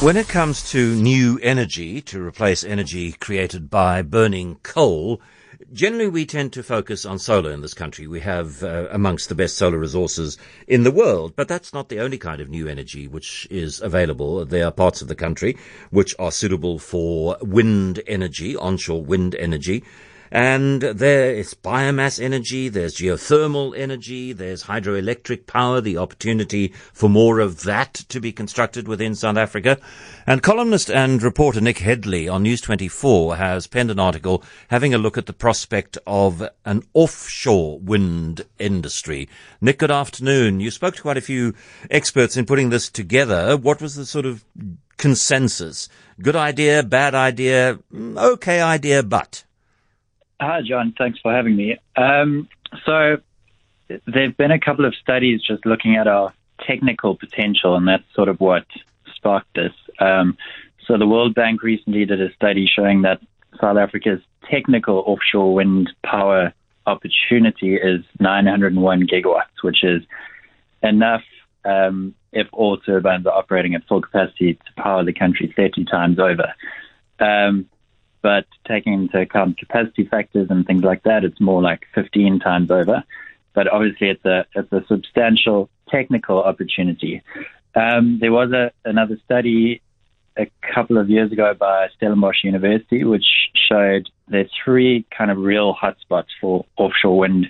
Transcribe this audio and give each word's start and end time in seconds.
When 0.00 0.16
it 0.16 0.28
comes 0.28 0.70
to 0.70 0.94
new 0.94 1.40
energy 1.42 2.00
to 2.02 2.24
replace 2.24 2.62
energy 2.62 3.10
created 3.10 3.68
by 3.68 4.02
burning 4.02 4.60
coal, 4.62 5.20
generally 5.72 6.06
we 6.06 6.24
tend 6.24 6.52
to 6.52 6.62
focus 6.62 7.04
on 7.04 7.18
solar 7.18 7.50
in 7.50 7.62
this 7.62 7.74
country. 7.74 8.06
We 8.06 8.20
have 8.20 8.62
uh, 8.62 8.86
amongst 8.92 9.28
the 9.28 9.34
best 9.34 9.56
solar 9.56 9.76
resources 9.76 10.38
in 10.68 10.84
the 10.84 10.92
world, 10.92 11.34
but 11.34 11.48
that's 11.48 11.74
not 11.74 11.88
the 11.88 11.98
only 11.98 12.16
kind 12.16 12.40
of 12.40 12.48
new 12.48 12.68
energy 12.68 13.08
which 13.08 13.48
is 13.50 13.80
available. 13.80 14.44
There 14.44 14.66
are 14.66 14.70
parts 14.70 15.02
of 15.02 15.08
the 15.08 15.16
country 15.16 15.56
which 15.90 16.14
are 16.16 16.30
suitable 16.30 16.78
for 16.78 17.36
wind 17.40 18.00
energy, 18.06 18.54
onshore 18.54 19.02
wind 19.02 19.34
energy. 19.34 19.82
And 20.30 20.82
there 20.82 21.34
is 21.34 21.54
biomass 21.54 22.22
energy, 22.22 22.68
there's 22.68 22.96
geothermal 22.96 23.76
energy, 23.76 24.32
there's 24.32 24.64
hydroelectric 24.64 25.46
power, 25.46 25.80
the 25.80 25.98
opportunity 25.98 26.72
for 26.92 27.08
more 27.08 27.40
of 27.40 27.62
that 27.62 27.94
to 27.94 28.20
be 28.20 28.32
constructed 28.32 28.86
within 28.88 29.14
South 29.14 29.36
Africa. 29.36 29.78
And 30.26 30.42
columnist 30.42 30.90
and 30.90 31.22
reporter 31.22 31.60
Nick 31.60 31.78
Hedley 31.78 32.28
on 32.28 32.42
News 32.42 32.60
24 32.60 33.36
has 33.36 33.66
penned 33.66 33.90
an 33.90 33.98
article 33.98 34.42
having 34.68 34.92
a 34.92 34.98
look 34.98 35.16
at 35.16 35.26
the 35.26 35.32
prospect 35.32 35.96
of 36.06 36.46
an 36.64 36.82
offshore 36.92 37.78
wind 37.78 38.44
industry. 38.58 39.28
Nick, 39.60 39.78
good 39.78 39.90
afternoon. 39.90 40.60
You 40.60 40.70
spoke 40.70 40.96
to 40.96 41.02
quite 41.02 41.16
a 41.16 41.22
few 41.22 41.54
experts 41.90 42.36
in 42.36 42.44
putting 42.44 42.70
this 42.70 42.90
together. 42.90 43.56
What 43.56 43.80
was 43.80 43.94
the 43.94 44.04
sort 44.04 44.26
of 44.26 44.44
consensus? 44.98 45.88
Good 46.20 46.36
idea, 46.36 46.82
bad 46.82 47.14
idea, 47.14 47.78
mm, 47.92 48.18
okay 48.18 48.60
idea, 48.60 49.02
but? 49.02 49.44
Hi, 50.40 50.60
John. 50.62 50.94
Thanks 50.96 51.18
for 51.20 51.32
having 51.32 51.56
me. 51.56 51.76
Um, 51.96 52.48
so, 52.84 53.16
there 53.88 54.26
have 54.26 54.36
been 54.36 54.50
a 54.50 54.60
couple 54.60 54.84
of 54.84 54.94
studies 54.94 55.42
just 55.42 55.66
looking 55.66 55.96
at 55.96 56.06
our 56.06 56.32
technical 56.60 57.16
potential, 57.16 57.74
and 57.74 57.88
that's 57.88 58.04
sort 58.14 58.28
of 58.28 58.38
what 58.38 58.64
sparked 59.14 59.54
this. 59.54 59.72
Um, 59.98 60.36
so, 60.86 60.96
the 60.96 61.06
World 61.06 61.34
Bank 61.34 61.62
recently 61.62 62.04
did 62.04 62.20
a 62.20 62.32
study 62.34 62.66
showing 62.66 63.02
that 63.02 63.20
South 63.60 63.76
Africa's 63.76 64.20
technical 64.48 65.02
offshore 65.06 65.54
wind 65.54 65.90
power 66.04 66.52
opportunity 66.86 67.74
is 67.74 68.04
901 68.20 69.06
gigawatts, 69.06 69.62
which 69.62 69.82
is 69.82 70.02
enough 70.82 71.22
um, 71.64 72.14
if 72.32 72.46
all 72.52 72.76
turbines 72.78 73.26
are 73.26 73.36
operating 73.36 73.74
at 73.74 73.86
full 73.88 74.00
capacity 74.00 74.54
to 74.54 74.82
power 74.82 75.04
the 75.04 75.12
country 75.12 75.52
30 75.56 75.84
times 75.84 76.18
over. 76.18 76.54
Um, 77.18 77.66
but 78.22 78.46
taking 78.66 78.92
into 78.94 79.20
account 79.20 79.58
capacity 79.58 80.04
factors 80.04 80.48
and 80.50 80.66
things 80.66 80.82
like 80.82 81.02
that, 81.04 81.24
it's 81.24 81.40
more 81.40 81.62
like 81.62 81.86
15 81.94 82.40
times 82.40 82.70
over. 82.70 83.04
But 83.54 83.68
obviously, 83.68 84.08
it's 84.10 84.24
a 84.24 84.46
it's 84.54 84.72
a 84.72 84.84
substantial 84.86 85.68
technical 85.88 86.42
opportunity. 86.42 87.22
Um, 87.74 88.18
there 88.20 88.32
was 88.32 88.52
a, 88.52 88.72
another 88.84 89.18
study 89.24 89.82
a 90.36 90.50
couple 90.74 90.98
of 90.98 91.10
years 91.10 91.32
ago 91.32 91.54
by 91.54 91.88
Stellenbosch 91.96 92.44
University, 92.44 93.04
which 93.04 93.24
showed 93.70 94.08
there's 94.28 94.50
three 94.64 95.04
kind 95.16 95.30
of 95.30 95.38
real 95.38 95.74
hotspots 95.74 96.28
for 96.40 96.64
offshore 96.76 97.18
wind 97.18 97.48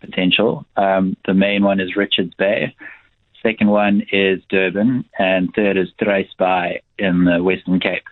potential. 0.00 0.66
Um, 0.76 1.16
the 1.26 1.34
main 1.34 1.62
one 1.62 1.80
is 1.80 1.96
Richards 1.96 2.34
Bay. 2.34 2.74
Second 3.42 3.68
one 3.68 4.02
is 4.12 4.42
Durban, 4.48 5.04
and 5.18 5.52
third 5.54 5.76
is 5.76 5.88
Struisbaai 6.00 6.80
in 6.98 7.24
the 7.24 7.42
Western 7.42 7.80
Cape. 7.80 8.04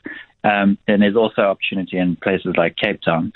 Um, 0.45 0.79
and 0.87 1.03
there's 1.03 1.17
also 1.17 1.43
opportunity 1.43 1.99
in 1.99 2.17
places 2.17 2.55
like 2.57 2.77
Cape 2.77 3.01
Town. 3.01 3.33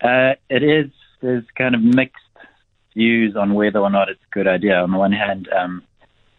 Uh, 0.00 0.34
it 0.50 0.62
is 0.62 0.90
there's 1.22 1.44
kind 1.56 1.74
of 1.74 1.80
mixed 1.82 2.20
views 2.94 3.34
on 3.34 3.54
whether 3.54 3.78
or 3.78 3.90
not 3.90 4.10
it's 4.10 4.20
a 4.20 4.34
good 4.34 4.46
idea. 4.46 4.76
On 4.76 4.90
the 4.90 4.98
one 4.98 5.12
hand, 5.12 5.48
um, 5.48 5.82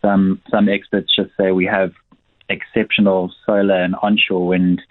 some 0.02 0.42
some 0.50 0.70
experts 0.70 1.16
just 1.16 1.32
say 1.38 1.52
we 1.52 1.66
have 1.66 1.92
exceptional 2.50 3.34
solar 3.46 3.82
and 3.82 3.96
onshore 4.04 4.48
wind 4.48 4.82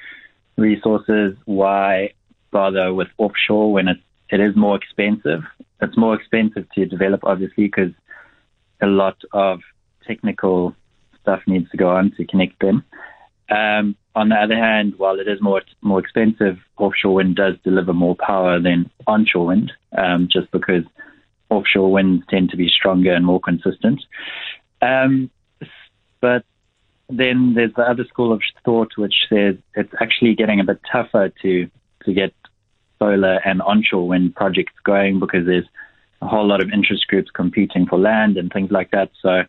resources. 0.56 1.36
Why 1.44 2.14
bother 2.50 2.92
with 2.92 3.08
offshore 3.18 3.72
when 3.72 3.88
it 3.88 3.98
it 4.30 4.40
is 4.40 4.56
more 4.56 4.76
expensive? 4.76 5.42
It's 5.80 5.96
more 5.96 6.14
expensive 6.14 6.66
to 6.74 6.86
develop, 6.86 7.20
obviously, 7.24 7.64
because 7.64 7.92
a 8.82 8.86
lot 8.86 9.16
of 9.32 9.60
technical 10.06 10.74
stuff 11.20 11.40
needs 11.46 11.70
to 11.70 11.76
go 11.76 11.90
on 11.90 12.12
to 12.16 12.26
connect 12.26 12.60
them. 12.60 12.84
Um, 13.48 13.96
on 14.14 14.28
the 14.28 14.36
other 14.36 14.56
hand, 14.56 14.94
while 14.96 15.18
it 15.18 15.28
is 15.28 15.40
more 15.40 15.62
more 15.82 15.98
expensive, 15.98 16.58
offshore 16.78 17.14
wind 17.14 17.36
does 17.36 17.54
deliver 17.64 17.92
more 17.92 18.16
power 18.16 18.60
than 18.60 18.90
onshore 19.06 19.46
wind, 19.46 19.72
um, 19.96 20.28
just 20.30 20.50
because 20.50 20.84
offshore 21.50 21.90
winds 21.90 22.24
tend 22.28 22.50
to 22.50 22.56
be 22.56 22.68
stronger 22.68 23.12
and 23.12 23.26
more 23.26 23.40
consistent. 23.40 24.02
Um, 24.82 25.30
but 26.20 26.44
then 27.10 27.54
there's 27.54 27.74
the 27.74 27.82
other 27.82 28.04
school 28.04 28.32
of 28.32 28.40
thought 28.64 28.92
which 28.96 29.14
says 29.28 29.56
it's 29.74 29.92
actually 30.00 30.34
getting 30.34 30.60
a 30.60 30.64
bit 30.64 30.80
tougher 30.90 31.32
to 31.42 31.70
to 32.04 32.12
get 32.12 32.32
solar 32.98 33.40
and 33.44 33.60
onshore 33.62 34.06
wind 34.06 34.34
projects 34.34 34.72
going 34.84 35.18
because 35.18 35.46
there's 35.46 35.66
a 36.22 36.26
whole 36.26 36.46
lot 36.46 36.62
of 36.62 36.70
interest 36.70 37.06
groups 37.08 37.30
competing 37.30 37.86
for 37.86 37.98
land 37.98 38.36
and 38.36 38.52
things 38.52 38.70
like 38.70 38.90
that. 38.92 39.10
So 39.20 39.42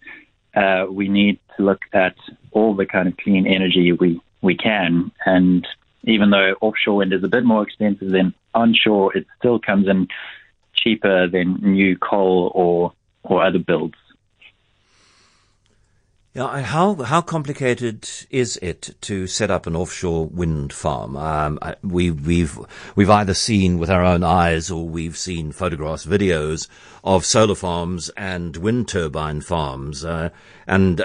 uh, 0.56 0.86
we 0.90 1.08
need 1.08 1.40
to 1.56 1.64
look 1.64 1.82
at 1.94 2.16
all 2.52 2.76
the 2.76 2.86
kind 2.86 3.08
of 3.08 3.18
clean 3.18 3.46
energy 3.46 3.92
we, 3.92 4.20
we 4.46 4.56
can. 4.56 5.12
And 5.26 5.68
even 6.04 6.30
though 6.30 6.56
offshore 6.62 6.98
wind 6.98 7.14
is 7.14 7.24
a 7.24 7.28
bit 7.28 7.44
more 7.44 7.64
expensive 7.64 8.12
than 8.12 8.34
onshore, 8.54 9.18
it 9.18 9.26
still 9.40 9.60
comes 9.60 9.88
in 9.88 10.08
cheaper 10.74 11.28
than 11.28 11.56
new 11.62 11.98
coal 11.98 12.52
or, 12.56 12.94
or 13.24 13.44
other 13.44 13.60
builds. 13.60 13.96
Yeah, 16.36 16.64
how 16.64 16.96
how 16.96 17.22
complicated 17.22 18.10
is 18.30 18.58
it 18.58 18.94
to 19.04 19.26
set 19.26 19.50
up 19.50 19.68
an 19.68 19.76
offshore 19.78 20.26
wind 20.28 20.74
farm? 20.74 21.16
Um, 21.16 21.58
we, 21.82 22.12
we've 22.12 22.60
we've 22.94 23.10
either 23.10 23.34
seen 23.34 23.80
with 23.80 23.90
our 23.90 24.04
own 24.04 24.22
eyes 24.22 24.70
or 24.70 24.86
we've 24.86 25.16
seen 25.16 25.54
photographs, 25.54 26.06
videos 26.06 26.68
of 27.06 27.24
solar 27.24 27.56
farms 27.56 28.10
and 28.18 28.58
wind 28.58 28.90
turbine 28.90 29.40
farms, 29.40 30.04
uh, 30.04 30.28
and 30.68 31.02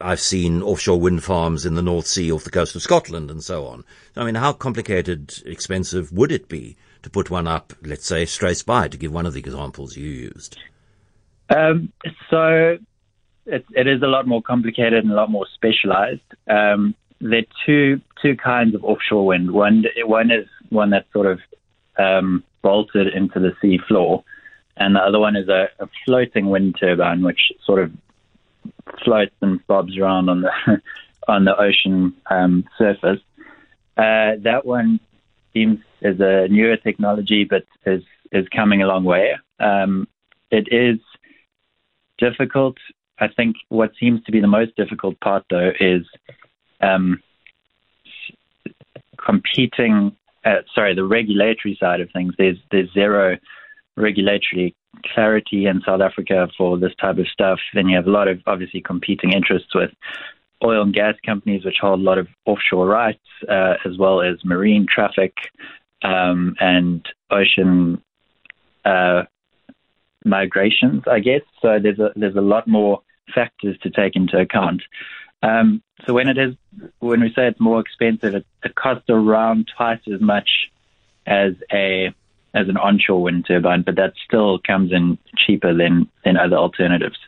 I've 0.00 0.18
seen 0.18 0.62
offshore 0.62 0.98
wind 0.98 1.22
farms 1.22 1.64
in 1.64 1.76
the 1.76 1.82
North 1.82 2.08
Sea 2.08 2.32
off 2.32 2.42
the 2.42 2.50
coast 2.50 2.74
of 2.74 2.82
Scotland 2.82 3.30
and 3.30 3.44
so 3.44 3.68
on. 3.68 3.84
I 4.16 4.24
mean, 4.24 4.34
how 4.34 4.52
complicated, 4.52 5.44
expensive 5.46 6.10
would 6.10 6.32
it 6.32 6.48
be 6.48 6.76
to 7.04 7.08
put 7.08 7.30
one 7.30 7.46
up? 7.46 7.72
Let's 7.82 8.06
say 8.06 8.24
Struisbaai, 8.24 8.90
to 8.90 8.98
give 8.98 9.12
one 9.12 9.26
of 9.26 9.34
the 9.34 9.38
examples 9.38 9.96
you 9.96 10.10
used. 10.10 10.58
Um, 11.50 11.92
so 12.28 12.78
it, 13.46 13.64
it 13.74 13.86
is 13.86 14.02
a 14.02 14.06
lot 14.06 14.26
more 14.26 14.42
complicated 14.42 15.04
and 15.04 15.12
a 15.12 15.16
lot 15.16 15.30
more 15.30 15.46
specialized. 15.54 16.20
Um, 16.48 16.94
there 17.20 17.40
are 17.40 17.66
two 17.66 18.00
two 18.20 18.36
kinds 18.36 18.74
of 18.74 18.84
offshore 18.84 19.26
wind. 19.26 19.52
One 19.52 19.84
one 20.04 20.30
is 20.30 20.46
one 20.70 20.90
that's 20.90 21.12
sort 21.12 21.26
of 21.26 21.40
um, 21.98 22.44
bolted 22.62 23.08
into 23.08 23.38
the 23.40 23.52
sea 23.60 23.78
floor, 23.86 24.24
and 24.76 24.96
the 24.96 25.00
other 25.00 25.18
one 25.18 25.36
is 25.36 25.48
a, 25.48 25.68
a 25.78 25.88
floating 26.04 26.50
wind 26.50 26.76
turbine, 26.78 27.22
which 27.22 27.52
sort 27.64 27.82
of 27.82 27.92
floats 29.04 29.34
and 29.40 29.64
bobs 29.66 29.96
around 29.96 30.28
on 30.28 30.42
the 30.42 30.50
on 31.28 31.44
the 31.44 31.56
ocean 31.56 32.14
um, 32.30 32.64
surface. 32.78 33.20
Uh, 33.96 34.34
that 34.42 34.62
one 34.64 34.98
seems 35.52 35.78
is 36.00 36.18
a 36.20 36.48
newer 36.48 36.76
technology, 36.76 37.44
but 37.44 37.64
is 37.86 38.02
is 38.32 38.48
coming 38.48 38.82
a 38.82 38.86
long 38.86 39.04
way. 39.04 39.32
Um, 39.60 40.08
it 40.50 40.68
is 40.70 40.98
difficult 42.18 42.76
I 43.22 43.28
think 43.28 43.54
what 43.68 43.92
seems 44.00 44.22
to 44.24 44.32
be 44.32 44.40
the 44.40 44.48
most 44.48 44.74
difficult 44.74 45.18
part, 45.20 45.44
though, 45.48 45.70
is 45.78 46.02
um, 46.80 47.22
competing. 49.24 50.16
Uh, 50.44 50.62
sorry, 50.74 50.92
the 50.96 51.04
regulatory 51.04 51.76
side 51.78 52.00
of 52.00 52.10
things. 52.12 52.34
There's 52.36 52.58
there's 52.72 52.92
zero 52.92 53.38
regulatory 53.96 54.74
clarity 55.14 55.66
in 55.66 55.82
South 55.86 56.00
Africa 56.00 56.48
for 56.58 56.78
this 56.78 56.94
type 57.00 57.18
of 57.18 57.28
stuff. 57.28 57.60
Then 57.74 57.88
you 57.88 57.96
have 57.96 58.08
a 58.08 58.10
lot 58.10 58.26
of 58.26 58.40
obviously 58.44 58.80
competing 58.80 59.32
interests 59.32 59.72
with 59.72 59.90
oil 60.64 60.82
and 60.82 60.92
gas 60.92 61.14
companies, 61.24 61.64
which 61.64 61.76
hold 61.80 62.00
a 62.00 62.02
lot 62.02 62.18
of 62.18 62.26
offshore 62.44 62.88
rights, 62.88 63.20
uh, 63.48 63.74
as 63.84 63.96
well 63.98 64.20
as 64.20 64.44
marine 64.44 64.84
traffic 64.92 65.32
um, 66.02 66.56
and 66.58 67.06
ocean 67.30 68.02
uh, 68.84 69.22
migrations, 70.24 71.04
I 71.08 71.20
guess. 71.20 71.42
So 71.60 71.78
there's 71.80 72.00
a 72.00 72.10
there's 72.16 72.34
a 72.34 72.40
lot 72.40 72.66
more 72.66 73.00
factors 73.34 73.78
to 73.82 73.90
take 73.90 74.16
into 74.16 74.38
account. 74.38 74.82
Um, 75.42 75.82
so 76.06 76.14
when 76.14 76.28
it 76.28 76.38
is, 76.38 76.54
when 77.00 77.20
we 77.20 77.32
say 77.34 77.48
it's 77.48 77.60
more 77.60 77.80
expensive, 77.80 78.34
it, 78.34 78.46
it 78.64 78.74
costs 78.74 79.08
around 79.08 79.68
twice 79.76 80.00
as 80.12 80.20
much 80.20 80.48
as 81.26 81.54
a 81.72 82.14
as 82.54 82.68
an 82.68 82.76
onshore 82.76 83.22
wind 83.22 83.46
turbine, 83.46 83.82
but 83.82 83.96
that 83.96 84.12
still 84.24 84.58
comes 84.58 84.92
in 84.92 85.18
cheaper 85.36 85.74
than 85.74 86.08
than 86.24 86.36
other 86.36 86.56
alternatives. 86.56 87.18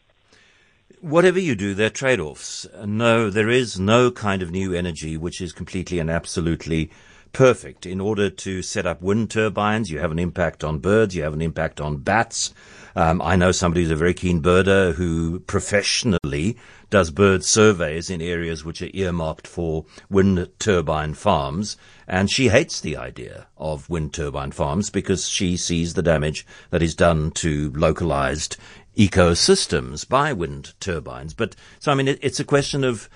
Whatever 1.01 1.39
you 1.39 1.55
do, 1.55 1.75
there 1.75 1.89
are 1.89 1.91
trade-offs. 1.91 2.67
No, 2.87 3.29
there 3.29 3.51
is 3.51 3.79
no 3.79 4.11
kind 4.11 4.41
of 4.41 4.51
new 4.51 4.73
energy 4.73 5.19
which 5.19 5.41
is 5.41 5.53
completely 5.53 5.99
and 5.99 6.11
absolutely 6.11 6.91
perfect. 7.35 7.85
In 7.85 8.01
order 8.01 8.31
to 8.31 8.63
set 8.63 8.87
up 8.87 9.03
wind 9.03 9.31
turbines, 9.31 9.91
you 9.91 9.99
have 9.99 10.13
an 10.13 10.19
impact 10.19 10.65
on 10.65 10.79
birds, 10.79 11.15
you 11.15 11.23
have 11.23 11.35
an 11.35 11.43
impact 11.43 11.81
on 11.81 11.99
bats. 11.99 12.55
Um, 12.97 13.21
I 13.21 13.37
know 13.37 13.53
somebody 13.53 13.83
who's 13.83 13.91
a 13.91 13.97
very 13.97 14.15
keen 14.15 14.41
birder 14.41 14.95
who 14.95 15.41
professionally 15.41 16.57
does 16.91 17.11
bird 17.11 17.45
surveys 17.45 18.09
in 18.09 18.23
areas 18.23 18.65
which 18.65 18.81
are 18.81 18.91
earmarked 18.95 19.49
for 19.49 19.85
wind 20.09 20.49
turbine 20.61 21.15
farms. 21.15 21.77
And 22.07 22.31
she 22.31 22.49
hates 22.49 22.81
the 22.81 22.97
idea 22.97 23.49
of 23.59 23.91
wind 23.91 24.15
turbine 24.15 24.53
farms 24.53 24.91
because 24.91 25.29
she 25.29 25.57
sees 25.57 25.95
the 25.95 26.03
damage 26.03 26.47
that 26.71 26.83
is 26.83 26.95
done 26.95 27.33
to 27.33 27.73
localized 27.75 28.57
ecosystems 28.97 30.09
by 30.09 30.33
wind 30.33 30.75
turbines. 30.79 31.35
But 31.35 31.57
so, 31.81 31.91
I 31.91 31.97
mean, 31.97 32.07
it, 32.07 32.21
it's 32.23 32.39
a 32.39 32.45
question 32.45 32.85
of 32.85 33.09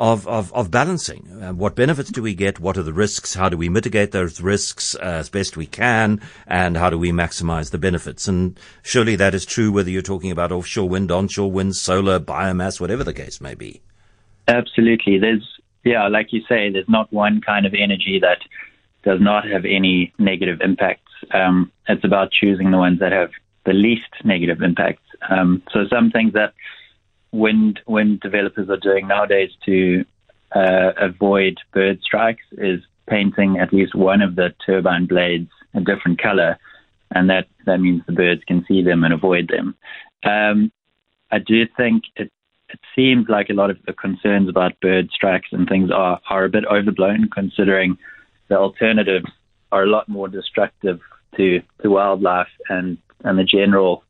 of, 0.00 0.26
of, 0.26 0.52
of 0.54 0.70
balancing. 0.70 1.28
Uh, 1.42 1.52
what 1.52 1.76
benefits 1.76 2.10
do 2.10 2.22
we 2.22 2.34
get? 2.34 2.58
What 2.58 2.78
are 2.78 2.82
the 2.82 2.92
risks? 2.92 3.34
How 3.34 3.50
do 3.50 3.58
we 3.58 3.68
mitigate 3.68 4.12
those 4.12 4.40
risks 4.40 4.96
uh, 4.96 5.00
as 5.20 5.28
best 5.28 5.58
we 5.58 5.66
can? 5.66 6.22
And 6.46 6.78
how 6.78 6.88
do 6.88 6.98
we 6.98 7.12
maximize 7.12 7.70
the 7.70 7.78
benefits? 7.78 8.26
And 8.26 8.58
surely 8.82 9.14
that 9.16 9.34
is 9.34 9.44
true 9.44 9.70
whether 9.70 9.90
you're 9.90 10.00
talking 10.00 10.30
about 10.30 10.52
offshore 10.52 10.88
wind, 10.88 11.12
onshore 11.12 11.52
wind, 11.52 11.76
solar, 11.76 12.18
biomass, 12.18 12.80
whatever 12.80 13.04
the 13.04 13.12
case 13.12 13.42
may 13.42 13.54
be. 13.54 13.82
Absolutely. 14.48 15.18
There's, 15.18 15.46
yeah, 15.84 16.08
like 16.08 16.32
you 16.32 16.40
say, 16.48 16.70
there's 16.70 16.88
not 16.88 17.12
one 17.12 17.42
kind 17.42 17.66
of 17.66 17.74
energy 17.74 18.18
that 18.22 18.38
does 19.04 19.20
not 19.20 19.46
have 19.46 19.66
any 19.66 20.14
negative 20.18 20.62
impacts. 20.62 21.12
Um, 21.34 21.70
it's 21.88 22.04
about 22.04 22.32
choosing 22.32 22.70
the 22.70 22.78
ones 22.78 23.00
that 23.00 23.12
have 23.12 23.32
the 23.66 23.74
least 23.74 24.08
negative 24.24 24.62
impacts. 24.62 25.04
Um, 25.28 25.62
so 25.72 25.80
some 25.90 26.10
things 26.10 26.32
that 26.32 26.54
wind 27.32 27.80
wind 27.86 28.20
developers 28.20 28.68
are 28.68 28.76
doing 28.76 29.08
nowadays 29.08 29.50
to 29.64 30.04
uh, 30.54 30.92
avoid 30.96 31.58
bird 31.72 32.00
strikes 32.02 32.44
is 32.52 32.80
painting 33.08 33.58
at 33.58 33.72
least 33.72 33.94
one 33.94 34.22
of 34.22 34.36
the 34.36 34.54
turbine 34.64 35.06
blades 35.06 35.50
a 35.74 35.80
different 35.80 36.20
color, 36.20 36.58
and 37.12 37.30
that 37.30 37.46
that 37.66 37.80
means 37.80 38.02
the 38.06 38.12
birds 38.12 38.42
can 38.46 38.64
see 38.66 38.82
them 38.82 39.04
and 39.04 39.14
avoid 39.14 39.48
them. 39.48 39.74
Um, 40.24 40.72
I 41.30 41.38
do 41.38 41.66
think 41.76 42.04
it 42.16 42.30
it 42.68 42.80
seems 42.94 43.28
like 43.28 43.50
a 43.50 43.54
lot 43.54 43.70
of 43.70 43.78
the 43.86 43.92
concerns 43.92 44.48
about 44.48 44.78
bird 44.80 45.10
strikes 45.12 45.48
and 45.52 45.68
things 45.68 45.90
are 45.90 46.20
are 46.28 46.44
a 46.44 46.48
bit 46.48 46.64
overblown, 46.66 47.28
considering 47.32 47.98
the 48.48 48.58
alternatives 48.58 49.30
are 49.72 49.84
a 49.84 49.90
lot 49.90 50.08
more 50.08 50.28
destructive 50.28 51.00
to 51.36 51.62
to 51.82 51.88
wildlife 51.88 52.48
and 52.68 52.98
and 53.24 53.38
the 53.38 53.44
general 53.44 54.02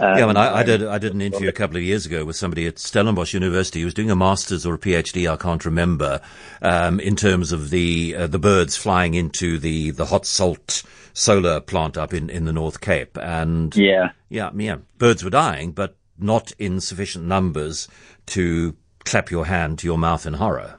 um, 0.00 0.18
yeah, 0.18 0.24
I 0.24 0.26
mean, 0.26 0.36
I, 0.36 0.56
I, 0.58 0.62
did 0.62 0.84
I 0.84 0.98
did 0.98 1.14
an 1.14 1.20
interview 1.20 1.48
a 1.48 1.52
couple 1.52 1.76
of 1.76 1.82
years 1.82 2.06
ago 2.06 2.24
with 2.24 2.36
somebody 2.36 2.66
at 2.66 2.78
Stellenbosch 2.78 3.34
University 3.34 3.80
who 3.80 3.86
was 3.86 3.94
doing 3.94 4.10
a 4.10 4.16
master's 4.16 4.66
or 4.66 4.74
a 4.74 4.78
PhD, 4.78 5.30
I 5.30 5.36
can't 5.36 5.64
remember, 5.64 6.20
um, 6.60 6.98
in 7.00 7.16
terms 7.16 7.52
of 7.52 7.70
the 7.70 8.14
uh, 8.16 8.26
the 8.26 8.38
birds 8.38 8.76
flying 8.76 9.14
into 9.14 9.58
the, 9.58 9.90
the 9.90 10.06
hot 10.06 10.26
salt 10.26 10.82
solar 11.14 11.60
plant 11.60 11.96
up 11.96 12.14
in, 12.14 12.30
in 12.30 12.46
the 12.46 12.52
North 12.52 12.80
Cape, 12.80 13.16
and 13.18 13.76
yeah, 13.76 14.10
yeah, 14.28 14.50
yeah, 14.54 14.76
birds 14.98 15.22
were 15.22 15.30
dying, 15.30 15.72
but 15.72 15.96
not 16.18 16.52
in 16.58 16.80
sufficient 16.80 17.24
numbers 17.24 17.88
to 18.26 18.76
clap 19.04 19.30
your 19.30 19.46
hand 19.46 19.78
to 19.80 19.86
your 19.86 19.98
mouth 19.98 20.26
in 20.26 20.34
horror. 20.34 20.78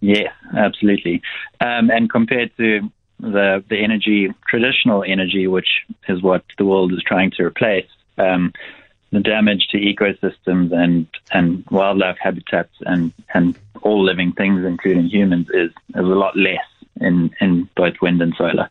Yeah, 0.00 0.32
absolutely. 0.56 1.22
Um, 1.60 1.90
and 1.90 2.10
compared 2.10 2.54
to 2.58 2.80
the 3.20 3.64
the 3.68 3.82
energy, 3.82 4.28
traditional 4.48 5.02
energy, 5.02 5.46
which 5.46 5.68
is 6.08 6.22
what 6.22 6.44
the 6.58 6.64
world 6.64 6.92
is 6.92 7.02
trying 7.06 7.30
to 7.38 7.44
replace, 7.44 7.88
um, 8.18 8.52
the 9.12 9.20
damage 9.20 9.68
to 9.70 9.78
ecosystems 9.78 10.72
and, 10.72 11.06
and 11.30 11.64
wildlife 11.70 12.16
habitats 12.20 12.74
and, 12.80 13.12
and 13.32 13.56
all 13.82 14.04
living 14.04 14.32
things, 14.32 14.64
including 14.64 15.06
humans, 15.06 15.48
is, 15.50 15.70
is 15.70 15.96
a 15.96 16.02
lot 16.02 16.36
less 16.36 16.66
in, 17.00 17.30
in 17.40 17.68
both 17.76 17.94
wind 18.02 18.20
and 18.20 18.34
solar. 18.36 18.68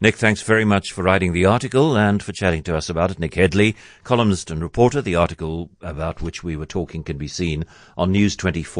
Nick, 0.00 0.14
thanks 0.14 0.42
very 0.42 0.64
much 0.64 0.92
for 0.92 1.02
writing 1.02 1.32
the 1.32 1.44
article 1.44 1.98
and 1.98 2.22
for 2.22 2.30
chatting 2.30 2.62
to 2.62 2.76
us 2.76 2.88
about 2.88 3.10
it. 3.10 3.18
Nick 3.18 3.34
Hedley, 3.34 3.74
columnist 4.04 4.48
and 4.48 4.62
reporter. 4.62 5.02
The 5.02 5.16
article 5.16 5.70
about 5.82 6.22
which 6.22 6.44
we 6.44 6.56
were 6.56 6.66
talking 6.66 7.02
can 7.02 7.18
be 7.18 7.26
seen 7.26 7.64
on 7.96 8.12
News 8.12 8.36
24. 8.36 8.76